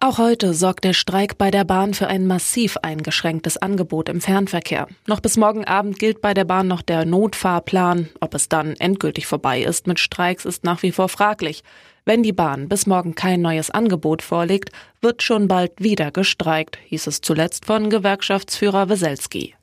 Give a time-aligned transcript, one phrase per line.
[0.00, 4.86] Auch heute sorgt der Streik bei der Bahn für ein massiv eingeschränktes Angebot im Fernverkehr.
[5.08, 8.08] Noch bis morgen Abend gilt bei der Bahn noch der Notfahrplan.
[8.20, 11.64] Ob es dann endgültig vorbei ist mit Streiks, ist nach wie vor fraglich.
[12.04, 17.08] Wenn die Bahn bis morgen kein neues Angebot vorlegt, wird schon bald wieder gestreikt, hieß
[17.08, 19.56] es zuletzt von Gewerkschaftsführer Weselski.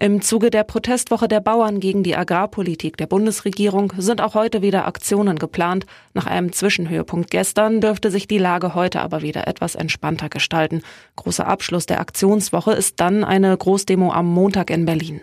[0.00, 4.86] Im Zuge der Protestwoche der Bauern gegen die Agrarpolitik der Bundesregierung sind auch heute wieder
[4.86, 5.86] Aktionen geplant.
[6.14, 10.82] Nach einem Zwischenhöhepunkt gestern dürfte sich die Lage heute aber wieder etwas entspannter gestalten.
[11.16, 15.20] Großer Abschluss der Aktionswoche ist dann eine Großdemo am Montag in Berlin.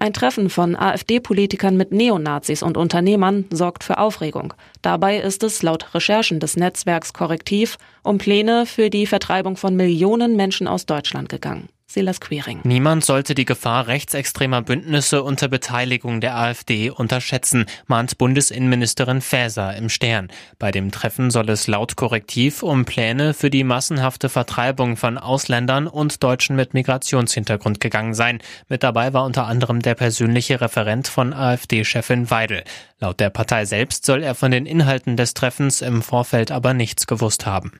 [0.00, 4.54] Ein Treffen von AfD-Politikern mit Neonazis und Unternehmern sorgt für Aufregung.
[4.82, 10.34] Dabei ist es laut Recherchen des Netzwerks Korrektiv um Pläne für die Vertreibung von Millionen
[10.34, 11.68] Menschen aus Deutschland gegangen.
[11.90, 12.60] Silas Quering.
[12.64, 19.88] Niemand sollte die Gefahr rechtsextremer Bündnisse unter Beteiligung der AfD unterschätzen, mahnt Bundesinnenministerin Faeser im
[19.88, 20.28] Stern.
[20.58, 25.86] Bei dem Treffen soll es laut Korrektiv um Pläne für die massenhafte Vertreibung von Ausländern
[25.86, 28.40] und Deutschen mit Migrationshintergrund gegangen sein.
[28.68, 32.64] Mit dabei war unter anderem der persönliche Referent von AfD-Chefin Weidel.
[33.00, 37.06] Laut der Partei selbst soll er von den Inhalten des Treffens im Vorfeld aber nichts
[37.06, 37.72] gewusst haben.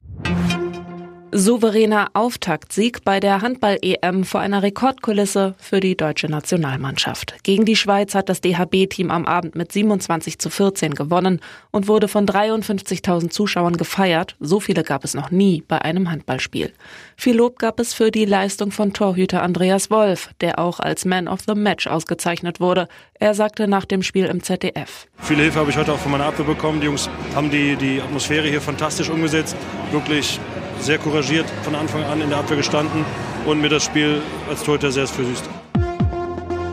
[1.30, 7.34] Souveräner Auftaktsieg bei der Handball-EM vor einer Rekordkulisse für die deutsche Nationalmannschaft.
[7.42, 11.40] Gegen die Schweiz hat das DHB-Team am Abend mit 27 zu 14 gewonnen
[11.70, 14.36] und wurde von 53.000 Zuschauern gefeiert.
[14.40, 16.72] So viele gab es noch nie bei einem Handballspiel.
[17.14, 21.28] Viel Lob gab es für die Leistung von Torhüter Andreas Wolf, der auch als Man
[21.28, 22.88] of the Match ausgezeichnet wurde.
[23.14, 25.06] Er sagte nach dem Spiel im ZDF.
[25.18, 26.80] Viel Hilfe habe ich heute auch von meiner Abwehr bekommen.
[26.80, 29.54] Die Jungs haben die, die Atmosphäre hier fantastisch umgesetzt.
[29.92, 30.40] Wirklich
[30.80, 33.04] sehr couragiert von Anfang an in der Abwehr gestanden
[33.46, 35.44] und mir das Spiel als Torhüter sehr versüßt.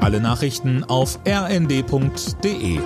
[0.02, 2.80] Alle Nachrichten auf rnd.de